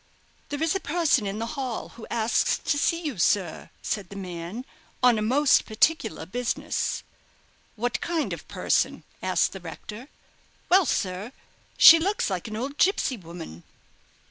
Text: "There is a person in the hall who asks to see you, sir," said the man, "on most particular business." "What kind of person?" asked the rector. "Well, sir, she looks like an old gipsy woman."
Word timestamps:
"There 0.49 0.63
is 0.63 0.73
a 0.73 0.79
person 0.79 1.27
in 1.27 1.37
the 1.37 1.45
hall 1.53 1.89
who 1.89 2.07
asks 2.09 2.57
to 2.57 2.77
see 2.79 3.03
you, 3.03 3.19
sir," 3.19 3.69
said 3.83 4.09
the 4.09 4.15
man, 4.15 4.65
"on 5.03 5.23
most 5.27 5.65
particular 5.67 6.25
business." 6.25 7.03
"What 7.75 8.01
kind 8.01 8.33
of 8.33 8.47
person?" 8.47 9.03
asked 9.21 9.51
the 9.51 9.59
rector. 9.59 10.07
"Well, 10.69 10.87
sir, 10.87 11.33
she 11.77 11.99
looks 11.99 12.31
like 12.31 12.47
an 12.47 12.55
old 12.57 12.79
gipsy 12.79 13.15
woman." 13.15 13.61